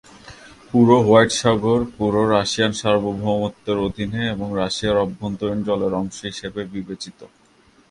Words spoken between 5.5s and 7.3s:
জলের অংশ হিসাবে বিবেচিত।